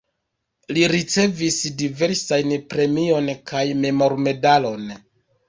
[0.77, 4.91] Li ricevis diversajn premion kaj memormedalon.